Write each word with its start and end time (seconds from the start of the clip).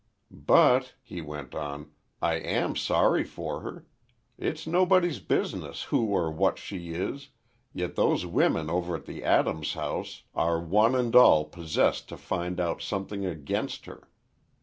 "But," 0.31 0.95
he 1.03 1.21
went 1.21 1.53
on, 1.53 1.91
"I 2.23 2.37
am 2.37 2.75
sorry 2.75 3.23
for 3.23 3.59
her. 3.59 3.85
It's 4.35 4.65
nobody's 4.65 5.19
business 5.19 5.83
who 5.83 6.05
or 6.07 6.31
what 6.31 6.57
she 6.57 6.89
is, 6.95 7.29
yet 7.71 7.95
those 7.95 8.25
women 8.25 8.67
over 8.67 8.95
at 8.95 9.05
the 9.05 9.23
Adams 9.23 9.73
house 9.73 10.23
are 10.33 10.59
one 10.59 10.95
and 10.95 11.15
all 11.15 11.45
possessed 11.45 12.09
to 12.09 12.17
find 12.17 12.59
out 12.59 12.81
something 12.81 13.27
against 13.27 13.85
her. 13.85 14.09